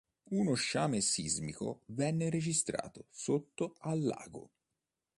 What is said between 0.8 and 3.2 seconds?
sismico venne registrato